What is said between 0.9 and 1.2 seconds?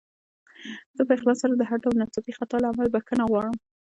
زه په